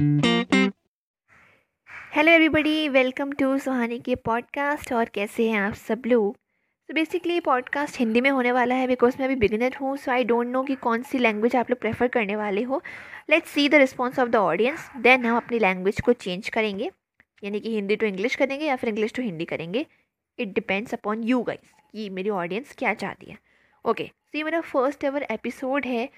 [0.00, 0.66] Hello
[2.16, 6.36] everybody welcome to Suhani के podcast और कैसे हैं आप सब लोग?
[6.88, 10.24] तो बेसिकली पॉडकास्ट हिंदी में होने वाला है बिकॉज़ मैं अभी बिगिनर हूँ सो आई
[10.24, 12.82] डोंट नो कि कौन सी लैंग्वेज आप लोग प्रेफर करने वाले हो.
[13.30, 16.90] Let's see the response of the audience then हम अपनी लैंग्वेज को चेंज करेंगे.
[17.44, 19.86] यानी कि हिंदी टू इंग्लिश करेंगे या फिर इंग्लिश टू हिंदी करेंगे.
[20.38, 23.38] It depends upon you guys कि मेरी ऑडियंस क्या चाहती है.
[23.84, 26.08] ओके सो ये मेरा फ़र्स्ट एवर एपिसोड है.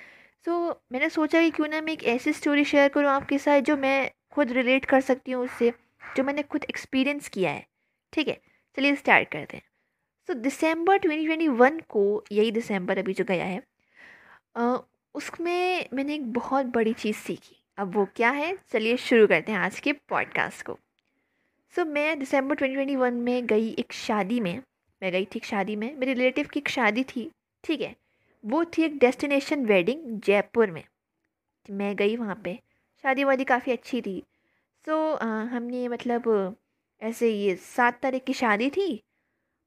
[0.46, 3.60] सो so, मैंने सोचा कि क्यों ना मैं एक ऐसी स्टोरी शेयर करूँ आपके साथ
[3.60, 5.72] जो मैं खुद रिलेट कर सकती हूँ उससे
[6.16, 7.66] जो मैंने खुद एक्सपीरियंस किया है।
[8.12, 8.40] ठीक है?
[8.76, 9.64] चलिए स्टार्ट करते हैं।
[10.26, 13.62] सो दिसंबर 2021 को यही दिसंबर अभी जो गया है
[15.14, 18.58] उसमें मैंने एक बहुत बड़ी चीज़ सीखी। अब वो क्या है?
[18.72, 20.78] चलिए शुरू करते हैं आज के पॉडकास्ट को।
[21.76, 24.62] सो so, मैं दिसंबर 2021 में गई एक शादी में
[25.02, 27.30] मैं गई थी एक शादी में मेरे रिलेटिव की एक शादी थी।
[27.64, 27.96] ठीक है?
[28.46, 30.84] वो थी एक डेस्टिनेशन वेडिंग जयपुर में।
[31.70, 32.58] मैं गई वहाँ पे।
[33.02, 34.22] शादी वादी काफ़ी अच्छी थी।
[34.86, 36.56] सो so, हमने मतलब
[37.02, 39.02] ऐसे ये सात तारीख की शादी थी।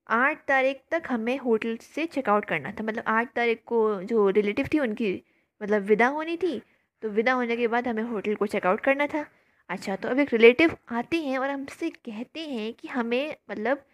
[0.10, 4.70] आठ तारीख तक हमें होटल से चेकआउट करना था। मतलब आठ तारीख को जो रिलेटिव
[4.74, 5.24] थी उनकी
[5.62, 6.62] मतलब विदा होनी थी।
[7.04, 9.26] तो विदा होने के बाद हमें होटल को चेकआउट करना था।
[9.70, 13.86] अच्छा तो अब एक रिलेटिव आते हैं और हमसे कहते हैं कि हमें मतलब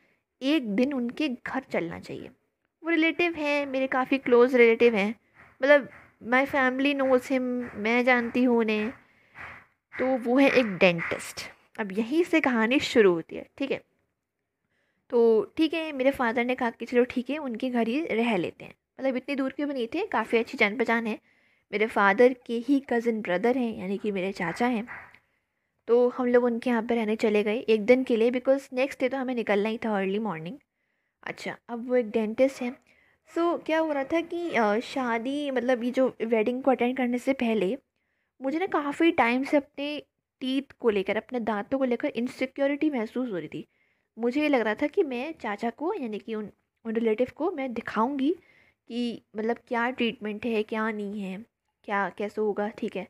[0.41, 2.29] एक दिन उनके घर चलना चाहिए।
[2.95, 5.15] रिलेटिव हैं, मेरे काफ़ी क्लोज़ रिलेटिव हैं।
[5.63, 5.89] मतलब
[6.23, 7.43] माई फैमिली नोज़ हिम
[7.75, 8.89] मैं जानती हूँ उन्हें।
[9.93, 11.41] तो वो है एक डेंटिस्ट
[11.79, 13.81] अब यहीं से कहानी शुरू होती है, ठीक है?
[15.09, 18.37] तो ठीक है, मेरे फादर ने कहा कि चलो ठीक है, उनके घर ही रह
[18.37, 21.19] लेते हैं। मतलब इतनी दूर के भी नहीं थे, काफ़ी अच्छी जान पहचान है।
[21.71, 24.87] मेरे फादर के ही कज़न ब्रदर हैं, यानी कि मेरे चाचा हैं।
[25.87, 28.99] तो हम लोग उनके यहाँ पर रहने चले गए एक दिन के लिए बिकॉज़ नेक्स्ट
[28.99, 30.57] डे तो हमें निकलना ही था अर्ली मॉर्निंग
[31.25, 32.71] अच्छा अब वो एक डेंटिस्ट हैं।
[33.29, 37.17] सो so, क्या हो रहा था कि शादी मतलब ये जो वेडिंग को अटेंड करने
[37.17, 37.77] से पहले
[38.41, 39.87] मुझे ना काफ़ी टाइम से अपने
[40.41, 43.67] टीथ को लेकर अपने दांतों को लेकर इनसिक्योरिटी महसूस हो रही थी।
[44.17, 46.49] मुझे ये लग रहा था कि मैं चाचा को यानी कि उन
[46.85, 48.31] उन रिलेटिव को मैं दिखाऊँगी
[48.89, 51.45] कि मतलब क्या ट्रीटमेंट है क्या नहीं है
[51.83, 53.07] क्या कैसे होगा ठीक है।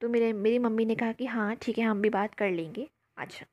[0.00, 2.88] तो मेरे मेरी मम्मी ने कहा कि हाँ ठीक है हम भी बात कर लेंगे।
[3.16, 3.46] अच्छा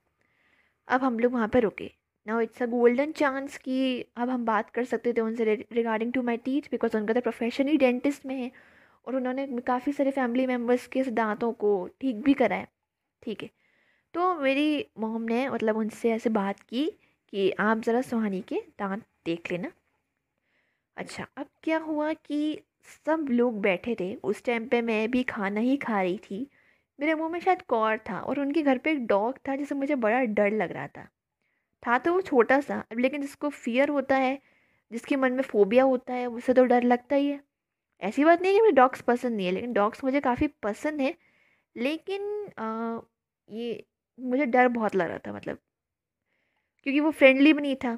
[0.88, 3.78] अब हम लोग वहाँ पर रुके। Now it's a golden chance कि
[4.18, 7.68] अब हम बात कर सकते थे उनसे regarding to my teeth because उनका तो प्रोफेशन
[7.68, 8.52] ही डेंटिस्ट में है,
[9.08, 12.68] और उन्होंने काफ़ी सारे फैमिली मेंबर्स के दांतों को ठीक भी कराया
[13.24, 13.50] ठीक है।
[14.14, 16.86] तो मेरी मोम ने मतलब उनसे ऐसे बात की
[17.34, 19.72] कि आप ज़रा सुहानी के दांत देख लेना।
[20.98, 22.60] अच्छा अब क्या हुआ कि
[23.06, 26.48] सब लोग बैठे थे, उस टाइम पे मैं भी खाना ही खा रही थी।
[27.00, 29.96] मेरे मुँह में शायद कौर था, और उनके घर पे एक डॉग था जिसे मुझे
[29.98, 31.08] बड़ा डर लग रहा था।
[31.84, 34.40] था तो वो छोटा सा अब लेकिन जिसको फियर होता है
[34.92, 37.40] जिसके मन में फोबिया होता है उससे तो डर लगता ही है।
[38.02, 41.02] ऐसी बात नहीं है कि मुझे डॉग्स पसंद नहीं है लेकिन डॉग्स मुझे काफ़ी पसंद
[41.02, 41.14] है
[41.76, 42.24] लेकिन
[42.60, 43.00] आ,
[43.50, 43.86] ये
[44.20, 45.58] मुझे डर बहुत लग रहा था मतलब।
[46.86, 47.98] क्योंकि वो फ्रेंडली भी नहीं था।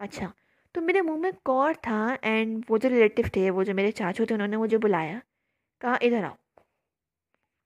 [0.00, 0.32] अच्छा
[0.74, 4.26] तो मेरे मुँह में कौर था एंड वो जो रिलेटिव थे वो जो मेरे चाचू
[4.26, 5.20] थे उन्होंने मुझे बुलाया
[5.80, 6.36] कहा इधर आओ।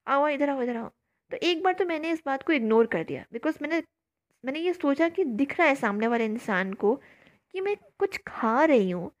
[0.07, 0.89] आओ इधर आओ इधर आओ।
[1.31, 3.81] तो एक बार तो मैंने इस बात को इग्नोर कर दिया बिकॉज़ मैंने
[4.45, 6.95] मैंने ये सोचा कि दिख रहा है सामने वाले इंसान को
[7.51, 9.11] कि मैं कुछ खा रही हूँ।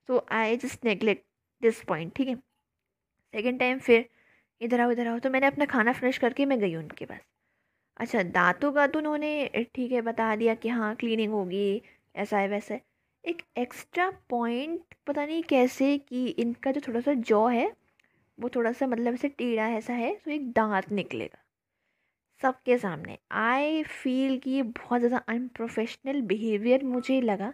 [0.09, 1.23] So, i just neglect
[1.63, 2.35] this point, ठीक है?
[3.33, 4.09] सेकेंड टाइम फिर
[4.61, 7.21] इधर आओ इधर आओ। तो मैंने अपना खाना फिनिश करके मैं गई उनके पास।
[7.97, 11.83] अच्छा दांतों का तो उन्होंने, ठीक है, बता दिया कि हाँ क्लीनिंग होगी,
[12.17, 12.83] ऐसा है, वैसा है।
[13.25, 17.88] एक एक्स्ट्रा पॉइंट पता नहीं कैसे कि इनका जो थोड़ा सा जॉ है
[18.39, 21.39] वो थोड़ा सा मतलब ऐसे टेढ़ा ऐसा है तो एक दांत निकलेगा।
[22.41, 27.49] सबके सामने। आई फील कि ये बहुत ज़्यादा अनप्रोफेशनल बिहेवियर मुझे लगा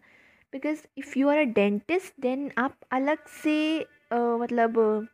[0.53, 5.09] because if you are a dentist then आप अलग से uh, मतलब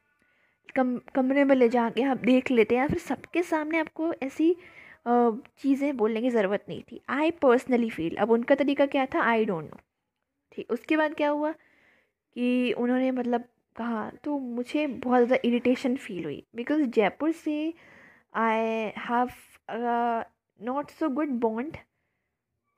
[0.77, 4.55] कम कमरे में ले जाके आप देख लेते हैं या फिर सबके सामने आपको ऐसी
[5.07, 9.23] चीज़ें बोलने की ज़रूरत नहीं थी। आई पर्सनली फील अब उनका तरीका क्या था?
[9.23, 9.79] आई डोंट नो
[10.53, 11.53] ठीक उसके बाद क्या हुआ
[12.37, 13.45] कि उन्होंने मतलब
[13.81, 17.73] कहा तो मुझे बहुत ज़्यादा इरिटेशन फील हुई। बिकॉज़ जयपुर से
[18.37, 19.31] I have
[20.61, 21.77] not so good bond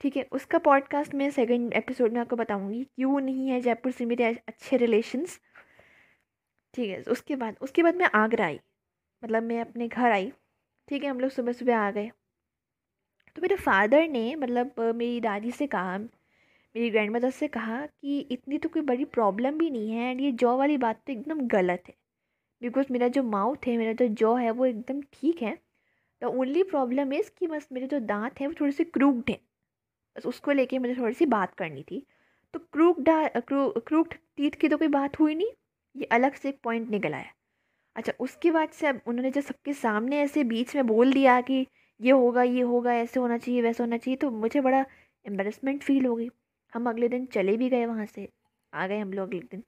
[0.01, 0.23] ठीक है?
[0.33, 4.77] उसका पॉडकास्ट मैं सेकंड एपिसोड में आपको बताऊँगी, क्यों नहीं है जयपुर से मेरे अच्छे
[4.77, 5.39] रिलेशंस
[6.75, 7.03] ठीक है?
[7.03, 8.61] उसके बाद उसके बाद मैं आगरा आई
[9.23, 10.33] मतलब मैं अपने घर आई,
[10.89, 11.11] ठीक है?
[11.11, 12.11] हम लोग सुबह सुबह आ गए।
[13.37, 15.99] तो मेरे फादर ने मतलब मेरी दादी से कहा
[16.75, 20.21] मेरी ग्रैंड मदर से कहा कि इतनी तो कोई बड़ी प्रॉब्लम भी नहीं है एंड
[20.21, 21.95] ये जॉ वाली बात तो एकदम गलत है।
[22.63, 25.59] बिकॉज़ मेरा जो माउथ है, मेरा जो जॉ है, वो एकदम ठीक है।
[26.23, 29.39] द ओनली प्रॉब्लम इज़ कि बस मेरे जो दांत हैं, वो थोड़े से क्रूक्ड हैं।
[30.17, 32.07] बस उसको लेके मुझे थोड़ी सी बात करनी थी।
[32.55, 35.53] तो क्रूक डा क्रू क्रूक टीथ की तो कोई बात हुई नहीं।
[35.97, 37.33] ये अलग से एक पॉइंट निकल आया
[37.97, 41.67] अच्छा उसके बाद से अब उन्होंने जब सबके सामने ऐसे बीच में बोल दिया कि
[42.01, 44.85] ये होगा ये होगा, ऐसे होना चाहिए, वैसे होना चाहिए तो मुझे बड़ा
[45.27, 46.29] एम्बेरसमेंट फील हो गई।
[46.73, 48.29] हम अगले दिन चले भी गए वहाँ से।
[48.73, 49.63] आ गए हम लोग अगले दिन।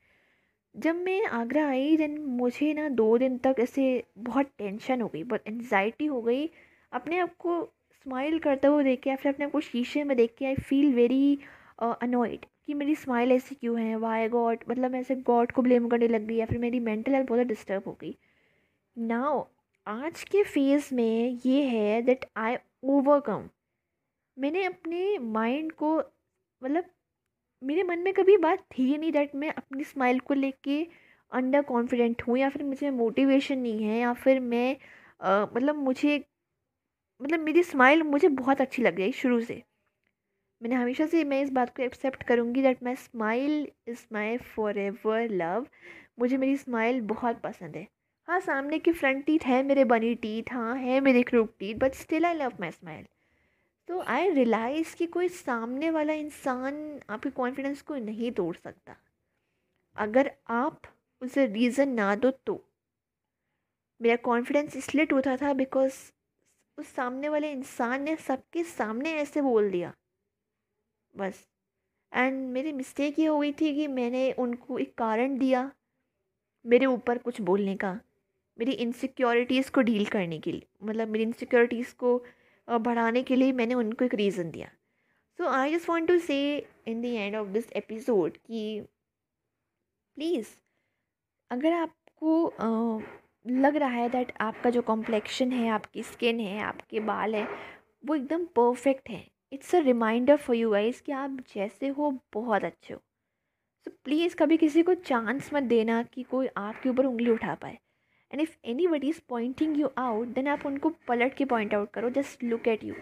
[0.74, 3.84] जब मैं आगरा आई देन मुझे ना दो दिन तक ऐसे
[4.18, 6.48] बहुत टेंशन हो गई, बहुत एनजाइटी हो गई।
[6.92, 7.62] अपने आप को
[7.94, 10.54] स्माइल करते हुए देख के या फिर अपने आप को शीशे में देख के आई
[10.60, 11.38] फील वेरी
[11.82, 13.96] अनॉयड कि मेरी स्माइल ऐसी क्यों है?
[13.96, 17.14] वाई गॉड मतलब मैं ऐसे गॉड को ब्लेम करने लग गई या फिर मेरी मेंटल
[17.14, 18.16] हेल्थ बहुत डिस्टर्ब हो गई।
[18.96, 19.44] नाउ
[19.86, 23.48] आज के फ़ेज़ में ये है दैट आई ओवरकम
[24.36, 25.96] मैंने अपने माइंड को
[26.62, 26.84] मतलब
[27.64, 30.82] मेरे मन में कभी बात थी ही नहीं दैट मैं अपनी स्माइल को लेके
[31.32, 34.76] अंडर कॉन्फिडेंट हूँ या फिर मुझे मोटिवेशन नहीं है या फिर मैं
[35.20, 36.25] आ, मतलब मुझे
[37.20, 39.62] मतलब मेरी स्माइल मुझे बहुत अच्छी लग गई शुरू से।
[40.61, 44.78] मैंने हमेशा से मैं इस बात को एक्सेप्ट करूँगी that my smile is my for
[44.78, 45.66] ever love.
[46.19, 47.87] मुझे मेरी स्माइल बहुत पसंद है।
[48.28, 51.94] हाँ सामने की फ्रंट टीथ है मेरे बनी टीथ हाँ है मेरे crooked teeth but
[51.94, 53.05] still I love my smile.
[53.88, 58.96] तो आई रियलाइज़ कि कोई सामने वाला इंसान आपके कॉन्फिडेंस को नहीं तोड़ सकता।
[59.96, 60.81] अगर आप
[61.22, 62.64] उसे रीज़न ना दो तो।
[64.00, 65.94] मेरा कॉन्फिडेंस इसलिए टूटा था बिकॉज़
[66.78, 69.94] उस सामने वाले इंसान ने सबके सामने ऐसे बोल दिया।
[71.14, 71.46] बस।
[72.12, 75.70] एंड मेरी मिस्टेक ये हो गई थी कि मैंने उनको एक कारण दिया
[76.64, 78.00] मेरे ऊपर कुछ बोलने का,
[78.58, 82.25] मेरी इनसिक्योरिटीज़ को डील करने के लिए। मतलब मेरी इनसिक्योरिटीज़ को
[82.69, 84.69] बढ़ाने के लिए मैंने उनको एक रीज़न दिया।
[85.38, 86.37] So I just want to say
[86.87, 88.81] in the end of this episode कि
[90.16, 90.49] प्लीज़
[91.50, 93.02] अगर आपको
[93.46, 97.46] लग रहा है दैट आपका जो कॉम्प्लेक्शन है आपकी स्किन है आपके बाल है
[98.06, 102.64] वो एकदम परफेक्ट है। It's a reminder for you guys कि आप जैसे हो बहुत
[102.64, 103.00] अच्छे हो।
[103.84, 107.55] सो so, प्लीज़ कभी किसी को चांस मत देना कि कोई आपके ऊपर उंगली उठा
[107.55, 107.78] पाए।
[108.34, 111.90] And if any body is pointing you out then आप उनको पलट के पॉइंट आउट
[111.90, 112.94] करो जस्ट लुक एट यू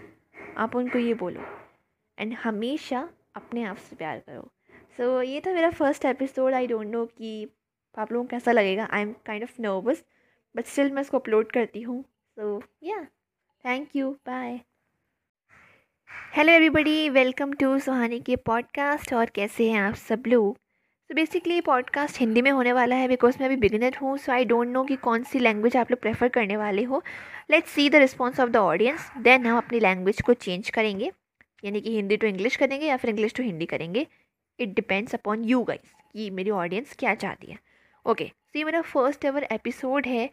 [0.57, 1.45] आप उनको ये बोलो.
[2.19, 4.43] एंड हमेशा अपने आप से प्यार करो.
[4.97, 7.49] सो so, ये था मेरा first episode I don't know कि
[7.99, 8.89] आप लोगों को कैसा लगेगा.
[8.91, 10.05] I am kind of nervous
[10.57, 12.03] but still मैं इसको अपलोड करती हूँ.
[12.03, 13.03] So yeah
[13.65, 14.61] thank you bye
[16.37, 20.57] hello everybody welcome to Suhani के पॉडकास्ट और कैसे हैं आप सब लोग?
[21.11, 24.33] तो बेसिकली ये पॉडकास्ट हिंदी में होने वाला है बिकॉज़ मैं अभी बिगिनर हूँ सो
[24.33, 27.03] आई डोंट नो कि कौन सी लैंग्वेज आप लोग प्रेफर करने वाले हो।
[27.51, 31.11] Let's see the response of the audience then हम अपनी लैंग्वेज को चेंज करेंगे
[31.65, 34.07] यानी कि हिंदी टू इंग्लिश करेंगे या फिर इंग्लिश टू हिंदी करेंगे।
[34.59, 37.59] It depends upon you guys कि मेरी ऑडियंस क्या चाहती है।
[38.07, 40.27] ओके सो ये मेरा फ़र्स्ट एवर एपिसोड है।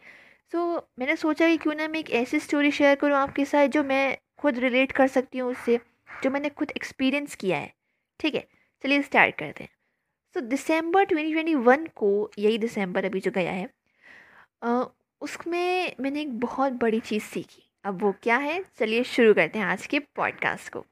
[0.52, 3.66] सो so, मैंने सोचा कि क्यों ना मैं एक ऐसी स्टोरी शेयर करूँ आपके साथ
[3.68, 5.78] जो मैं खुद रिलेट कर सकती हूँ उससे
[6.22, 7.72] जो मैंने खुद एक्सपीरियंस किया है।
[8.20, 8.46] ठीक है
[8.84, 9.70] चलिए स्टार्ट करते हैं।
[10.34, 13.68] सो दिसंबर 2021 को यही दिसंबर अभी जो गया है
[15.20, 18.64] उसमें मैंने एक बहुत बड़ी चीज़ सीखी। अब वो क्या है?
[18.78, 20.84] चलिए शुरू करते हैं आज के पॉडकास्ट को।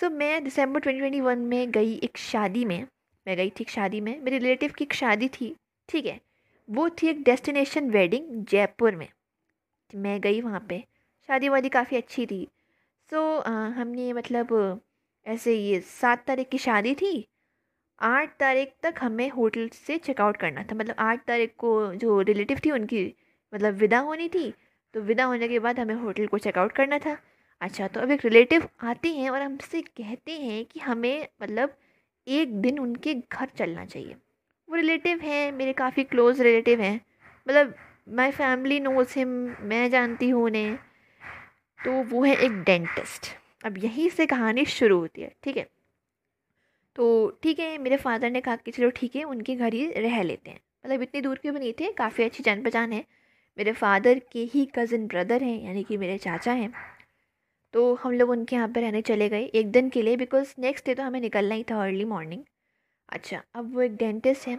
[0.00, 2.86] सो so, मैं दिसंबर 2021 में गई एक शादी में
[3.26, 5.56] मैं गई थी एक शादी में मेरे रिलेटिव की एक शादी थी
[5.88, 6.20] ठीक है?
[6.70, 9.08] वो थी एक डेस्टिनेशन वेडिंग जयपुर में।
[9.94, 10.84] मैं गई वहाँ पे
[11.26, 12.48] शादी वादी काफ़ी अच्छी थी।
[13.10, 14.80] सो so, हमने मतलब
[15.26, 17.26] ऐसे ये सात तारीख की शादी थी
[18.00, 22.60] आठ तारीख तक हमें होटल से चेकआउट करना था। मतलब आठ तारीख को जो रिलेटिव
[22.64, 23.04] थी उनकी
[23.52, 24.52] मतलब विदा होनी थी
[24.94, 27.16] तो विदा होने के बाद हमें होटल को चेकआउट करना था।
[27.62, 31.76] अच्छा तो अब एक रिलेटिव आते हैं और हमसे कहते हैं कि हमें मतलब
[32.26, 34.14] एक दिन उनके घर चलना चाहिए।
[34.68, 37.00] वो रिलेटिव हैं, मेरे काफ़ी क्लोज़ रिलेटिव हैं।
[37.46, 37.74] मतलब
[38.08, 39.28] माई फैमिली नोज़ हिम
[39.60, 40.76] मैं जानती हूँ उन्हें।
[41.80, 43.26] तो वो है एक डेंटिस्ट
[43.64, 45.66] अब यहीं से कहानी शुरू होती है, ठीक है?
[46.98, 47.06] तो
[47.42, 50.50] ठीक है मेरे फादर ने कहा कि चलो ठीक है उनके घर ही रह लेते
[50.50, 53.04] हैं। मतलब इतनी दूर के भी नहीं थे काफ़ी अच्छी जान पहचान है।
[53.58, 56.72] मेरे फादर के ही कज़न ब्रदर हैं यानी कि मेरे चाचा हैं।
[57.74, 60.86] तो हम लोग उनके यहाँ पर रहने चले गए एक दिन के लिए बिकॉज़ नेक्स्ट
[60.86, 62.42] डे तो हमें निकलना ही था अर्ली मॉर्निंग
[63.08, 64.58] अच्छा अब वो एक डेंटिस्ट हैं।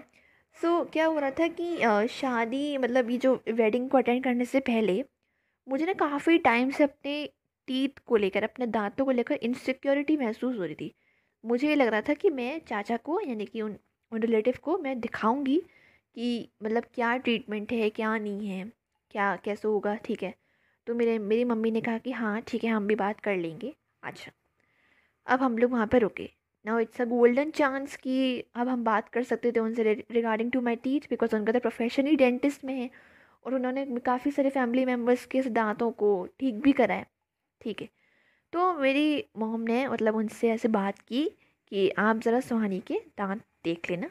[0.58, 4.46] सो so, क्या हो रहा था कि शादी मतलब ये जो वेडिंग को अटेंड करने
[4.46, 5.04] से पहले
[5.68, 7.26] मुझे ना काफ़ी टाइम से अपने
[7.68, 10.94] टीथ को लेकर अपने दांतों को लेकर इनसिक्योरिटी महसूस हो रही थी।
[11.44, 13.78] मुझे ये लग रहा था कि मैं चाचा को, यानी कि उन
[14.12, 15.58] उन रिलेटिव को मैं दिखाऊँगी
[16.16, 18.64] कि मतलब क्या ट्रीटमेंट है, क्या नहीं है,
[19.12, 20.34] क्या, कैसे होगा, ठीक है।
[20.88, 23.74] तो मेरे, मेरी मम्मी ने कहा कि हाँ ठीक है, हम भी बात कर लेंगे।
[24.04, 24.32] अच्छा
[25.28, 26.30] अब हम लोग वहाँ पर रुके।
[26.66, 30.62] Now it's a golden chance कि अब हम बात कर सकते थे उनसे regarding to
[30.62, 32.90] my teeth because उनका तो प्रोफेशन ही डेंटिस्ट में है,
[33.46, 37.06] और उन्होंने काफ़ी सारे फैमिली मेंबर्स के दांतों को ठीक भी कराया
[37.62, 37.90] ठीक है।
[38.54, 41.24] तो मेरी मोम ने मतलब उनसे ऐसे बात की
[41.72, 44.10] कि आप ज़रा सुहानी के दांत देख लेना।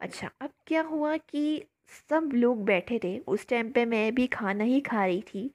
[0.00, 1.62] अच्छा अब क्या हुआ कि
[2.10, 5.50] सब लोग बैठे थे। उस टाइम पे मैं भी खाना ही खा रही थी।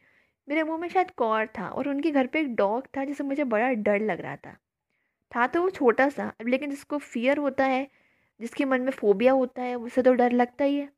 [0.47, 3.43] मेरे मुँह में शायद कौर था और उनके घर पे एक डॉग था जिसे मुझे
[3.45, 4.55] बड़ा डर लग रहा था।
[5.31, 7.87] था तो वो छोटा सा अब लेकिन जिसको फियर होता है
[8.39, 10.89] जिसके मन में फोबिया होता है उससे तो डर लगता ही है।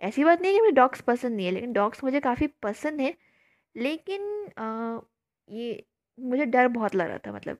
[0.00, 3.00] ऐसी बात नहीं है कि मुझे डॉग्स पसंद नहीं है लेकिन डॉग्स मुझे काफ़ी पसंद
[3.00, 3.14] है।
[3.74, 4.22] लेकिन
[4.58, 4.98] आ,
[5.48, 5.84] ये
[6.20, 7.58] मुझे डर बहुत लग रहा था मतलब।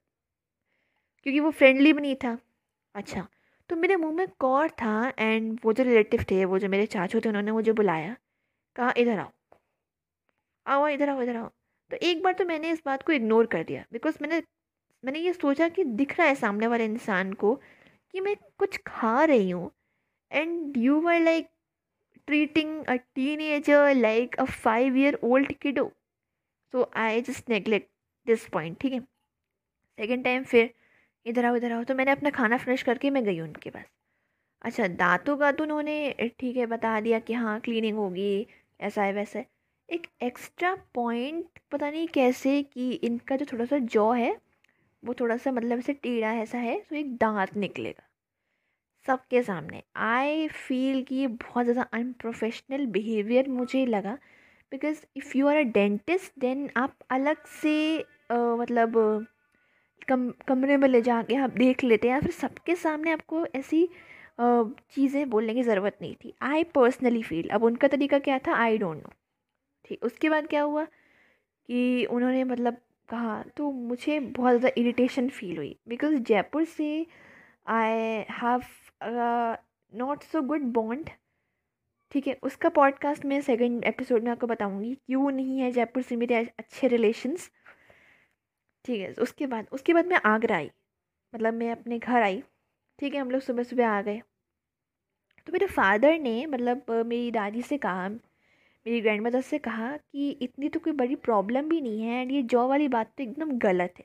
[1.27, 2.39] क्योंकि वो फ्रेंडली भी नहीं था।
[2.95, 3.27] अच्छा
[3.71, 7.21] तो मेरे मुँह में कौर था एंड वो जो रिलेटिव थे, वो जो मेरे चाचू
[7.21, 8.17] थे, उन्होंने मुझे बुलाया,
[8.77, 9.31] कहा, इधर आओ।
[10.67, 11.49] आओ, इधर आओ इधर आओ।
[11.91, 14.43] तो एक बार तो मैंने इस बात को इग्नोर कर दिया बिकॉज़ मैंने
[15.05, 17.55] मैंने ये सोचा कि दिख रहा है सामने वाले इंसान को
[18.15, 19.71] कि मैं कुछ खा रही हूँ
[20.31, 21.49] and you are like
[22.27, 22.95] treating a
[23.41, 25.91] teenager like a five year old kiddo
[26.75, 27.91] so I just neglect
[28.31, 29.01] this point ठीक है?
[29.99, 30.71] सेकेंड टाइम फिर
[31.27, 33.85] इधर आओ इधर आओ। तो मैंने अपना खाना फिनिश करके मैं गई उनके पास।
[34.65, 38.47] अच्छा दांतों का तो उन्होंने, ठीक है, बता दिया कि हाँ क्लीनिंग होगी,
[38.81, 39.47] ऐसा है, वैसा है।
[39.89, 44.37] एक एक्स्ट्रा पॉइंट पता नहीं कैसे कि इनका जो थोड़ा सा जॉ है,
[45.03, 48.07] वो थोड़ा सा मतलब ऐसे टेढ़ा ऐसा है तो एक दांत निकलेगा।
[49.07, 54.15] सबके सामने। आई फील कि ये बहुत ज़्यादा अनप्रोफेशनल बिहेवियर मुझे लगा।
[54.73, 57.75] Because if you are a dentist then आप अलग से
[58.31, 59.27] मतलब
[60.09, 63.89] कम, कमरे में ले जाके आप देख लेते हैं या फिर सबके सामने आपको ऐसी
[64.41, 68.55] चीज़ें बोलने की ज़रूरत नहीं थी। आई पर्सनली फील अब उनका तरीका क्या था?
[68.55, 69.13] आई डोंट नो
[69.85, 72.77] ठीक, उसके बाद क्या हुआ कि उन्होंने मतलब
[73.09, 77.07] कहा तो मुझे बहुत ज़्यादा इरिटेशन फील हुई। बिकॉज़ जयपुर से
[77.69, 78.63] I have
[79.93, 81.11] not so good bond
[82.13, 86.17] ठीक है, उसका पॉडकास्ट मैं सेकंड एपिसोड में आपको बताऊँगी, क्यों नहीं है जयपुर से
[86.17, 87.51] मेरे अच्छे रिलेशंस
[88.85, 90.71] ठीक है, उसके बाद उसके बाद मैं आगरा आई।
[91.33, 92.43] मतलब मैं अपने घर आई,
[92.99, 94.21] ठीक है, हम लोग सुबह सुबह आ गए।
[95.47, 100.31] तो मेरे फादर ने मतलब मेरी दादी से कहा, मेरी ग्रैंड मदर से कहा कि
[100.33, 103.51] इतनी तो कोई बड़ी प्रॉब्लम भी नहीं है एंड ये जॉ वाली बात तो एकदम
[103.59, 104.05] गलत है।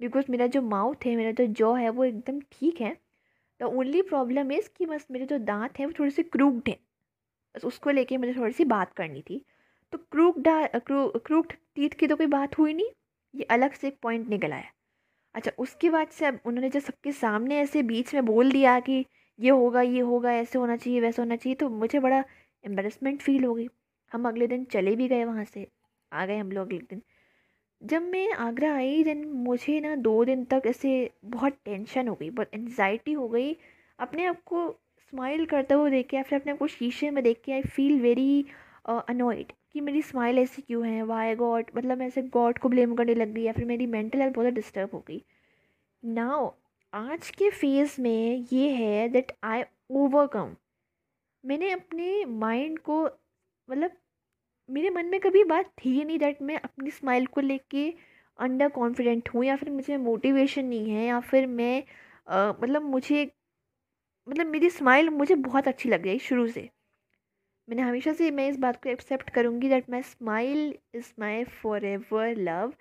[0.00, 2.96] बिकॉज़ मेरा जो माउथ है, मेरा जो जॉ है, वो एकदम ठीक है।
[3.60, 6.78] द ओनली प्रॉब्लम इज़ कि बस मेरे जो दांत हैं, वो थोड़े से क्रूक्ड हैं।
[7.54, 9.44] बस उसको लेके मुझे थोड़ी सी बात करनी थी।
[9.92, 12.90] तो क्रूक डा क्रू क्रूक्ड टीथ की तो कोई बात हुई नहीं।
[13.34, 14.70] ये अलग से एक पॉइंट निकल आया
[15.34, 19.04] अच्छा उसके बाद से अब उन्होंने जब सबके सामने ऐसे बीच में बोल दिया कि
[19.38, 22.24] ये होगा ये होगा, ऐसे होना चाहिए, वैसे होना चाहिए तो मुझे बड़ा
[22.64, 23.68] एम्बेरसमेंट फील हो गई।
[24.12, 25.66] हम अगले दिन चले भी गए वहाँ से,
[26.12, 27.02] आ गए हम लोग अगले दिन।
[27.82, 32.30] जब मैं आगरा आई देन मुझे ना दो दिन तक ऐसे बहुत टेंशन हो गई,
[32.30, 33.56] बहुत एनजाइटी हो गई।
[33.98, 34.70] अपने आप को
[35.12, 37.62] स्माइल करते हुए देख के या फिर अपने आप को शीशे में देख के आई
[37.62, 38.44] फील वेरी
[38.88, 41.02] अनोइड कि मेरी स्माइल ऐसी क्यों है?
[41.04, 44.20] वाई गॉड मतलब मैं ऐसे गॉड को ब्लेम करने लग गई या फिर मेरी मेंटल
[44.20, 45.22] हेल्थ बहुत डिस्टर्ब हो गई।
[46.02, 46.50] नाउ
[46.92, 50.56] आज के फ़ेज़ में ये है दैट आई ओवरकम
[51.44, 53.02] मैंने अपने माइंड को
[53.68, 53.92] मतलब
[54.68, 57.90] मेरे मन में कभी बात थी नहीं दैट मैं अपनी स्माइल को लेके
[58.38, 61.82] अंडर कॉन्फिडेंट हूँ या फिर मुझे मोटिवेशन नहीं है या फिर मैं
[62.28, 63.24] आ, मतलब मुझे
[64.28, 66.68] मतलब मेरी स्माइल मुझे बहुत अच्छी लग गई शुरू से।
[67.68, 71.84] मैंने हमेशा से मैं इस बात को एक्सेप्ट करूँगी that my smile is my for
[71.84, 72.72] ever love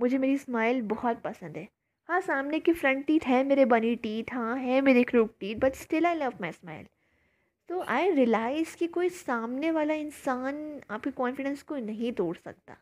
[0.00, 1.66] मुझे मेरी स्माइल बहुत पसंद है।
[2.08, 5.74] हाँ सामने की फ्रंट टीथ है मेरे बनी टीथ हाँ है मेरे crooked teeth but
[5.74, 6.86] still I love my smile
[7.68, 12.76] तो आई रियलाइज़ कि कोई सामने वाला इंसान आपके कॉन्फिडेंस को नहीं तोड़ सकता।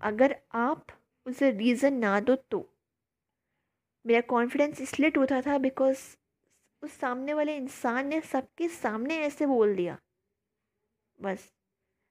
[0.00, 0.86] अगर आप
[1.26, 2.64] उसे रीज़न ना दो तो।
[4.04, 5.98] मेरा कॉन्फिडेंस इसलिए टूटा था बिकॉज़
[6.82, 9.96] उस सामने वाले इंसान ने सबके सामने ऐसे बोल दिया।
[11.20, 11.52] बस।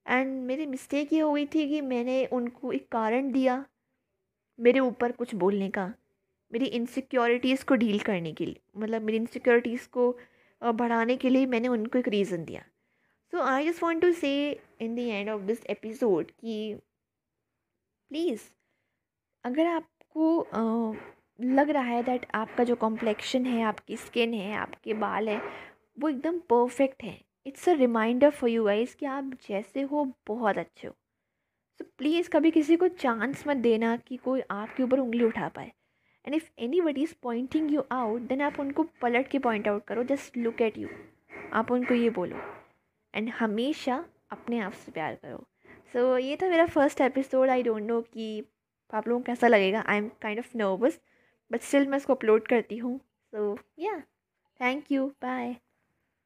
[0.06, 3.64] एंड मेरी मिस्टेक ये हो गई थी कि मैंने उनको एक कारण दिया
[4.60, 5.86] मेरे ऊपर कुछ बोलने का,
[6.52, 10.16] मेरी इनसिक्योरिटीज़ को डील करने के लिए। मतलब मेरी इनसिक्योरिटीज़ को
[10.62, 12.62] बढ़ाने के लिए मैंने उनको एक रीज़न दिया।
[13.34, 14.32] So I just want to say
[14.82, 16.76] in the end of this episode कि
[18.12, 18.42] प्लीज़
[19.44, 20.96] अगर आपको
[21.40, 25.42] लग रहा है दैट आपका जो कॉम्प्लेक्शन है, आपकी स्किन है, आपके बाल है,
[26.00, 30.58] वो एकदम परफेक्ट है। It's a reminder for you guys कि आप जैसे हो बहुत
[30.58, 30.94] अच्छे हो।
[31.80, 35.50] सो so, प्लीज़ कभी किसी को चांस मत देना कि कोई आपके ऊपर उंगली उठा
[35.50, 35.72] पाए।
[36.26, 39.86] And if any body is pointing you out then आप उनको पलट के पॉइंट आउट
[39.86, 40.90] करो। जस्ट लुक एट यू
[41.54, 42.42] आप उनको ये बोलो।
[43.14, 45.38] एंड हमेशा अपने आप से प्यार करो।
[45.94, 48.44] सो so, ये था मेरा first episode I don't know कि
[48.94, 51.00] आप लोगों को कैसा लगेगा। I am kind of nervous
[51.52, 52.98] but still मैं इसको अपलोड करती हूँ।
[53.34, 54.00] So yeah
[54.60, 55.56] thank you bye